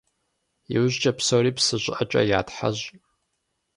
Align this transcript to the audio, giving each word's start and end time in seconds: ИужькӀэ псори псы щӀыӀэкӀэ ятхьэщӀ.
ИужькӀэ 0.73 1.11
псори 1.17 1.51
псы 1.55 1.75
щӀыӀэкӀэ 1.83 2.21
ятхьэщӀ. 2.39 2.85